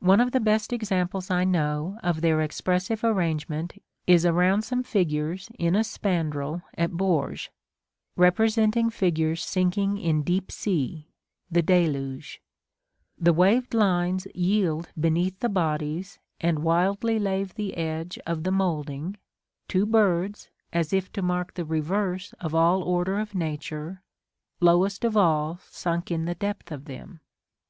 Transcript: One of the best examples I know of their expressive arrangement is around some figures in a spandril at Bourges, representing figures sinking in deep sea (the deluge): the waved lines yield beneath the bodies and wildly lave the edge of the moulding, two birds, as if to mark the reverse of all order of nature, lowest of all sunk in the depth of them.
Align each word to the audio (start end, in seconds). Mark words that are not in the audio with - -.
One 0.00 0.20
of 0.20 0.32
the 0.32 0.40
best 0.40 0.74
examples 0.74 1.30
I 1.30 1.44
know 1.44 1.98
of 2.02 2.20
their 2.20 2.42
expressive 2.42 3.02
arrangement 3.02 3.82
is 4.06 4.26
around 4.26 4.60
some 4.60 4.82
figures 4.82 5.48
in 5.58 5.74
a 5.74 5.82
spandril 5.82 6.62
at 6.76 6.92
Bourges, 6.92 7.48
representing 8.14 8.90
figures 8.90 9.42
sinking 9.42 9.96
in 9.96 10.22
deep 10.22 10.52
sea 10.52 11.08
(the 11.50 11.62
deluge): 11.62 12.42
the 13.18 13.32
waved 13.32 13.72
lines 13.72 14.26
yield 14.34 14.90
beneath 15.00 15.40
the 15.40 15.48
bodies 15.48 16.18
and 16.42 16.58
wildly 16.58 17.18
lave 17.18 17.54
the 17.54 17.74
edge 17.78 18.18
of 18.26 18.42
the 18.42 18.52
moulding, 18.52 19.16
two 19.66 19.86
birds, 19.86 20.50
as 20.74 20.92
if 20.92 21.10
to 21.14 21.22
mark 21.22 21.54
the 21.54 21.64
reverse 21.64 22.34
of 22.34 22.54
all 22.54 22.82
order 22.82 23.18
of 23.18 23.34
nature, 23.34 24.02
lowest 24.60 25.04
of 25.06 25.16
all 25.16 25.58
sunk 25.70 26.10
in 26.10 26.26
the 26.26 26.34
depth 26.34 26.70
of 26.70 26.84
them. 26.84 27.20